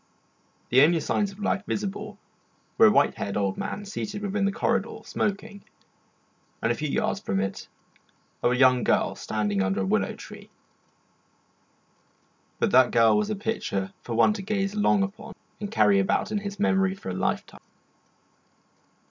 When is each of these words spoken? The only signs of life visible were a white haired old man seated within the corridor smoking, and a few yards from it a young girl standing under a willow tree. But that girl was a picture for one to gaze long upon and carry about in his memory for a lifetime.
The 0.69 0.81
only 0.81 0.99
signs 0.99 1.31
of 1.31 1.37
life 1.37 1.63
visible 1.67 2.17
were 2.79 2.87
a 2.87 2.91
white 2.91 3.13
haired 3.13 3.37
old 3.37 3.55
man 3.55 3.85
seated 3.85 4.23
within 4.23 4.45
the 4.45 4.51
corridor 4.51 4.97
smoking, 5.05 5.63
and 6.59 6.71
a 6.71 6.75
few 6.75 6.89
yards 6.89 7.19
from 7.19 7.39
it 7.39 7.67
a 8.41 8.51
young 8.51 8.83
girl 8.83 9.13
standing 9.13 9.61
under 9.61 9.81
a 9.81 9.85
willow 9.85 10.15
tree. 10.15 10.49
But 12.57 12.71
that 12.71 12.89
girl 12.89 13.15
was 13.15 13.29
a 13.29 13.35
picture 13.35 13.93
for 14.01 14.15
one 14.15 14.33
to 14.33 14.41
gaze 14.41 14.73
long 14.73 15.03
upon 15.03 15.33
and 15.59 15.69
carry 15.69 15.99
about 15.99 16.31
in 16.31 16.39
his 16.39 16.59
memory 16.59 16.95
for 16.95 17.09
a 17.09 17.13
lifetime. 17.13 17.61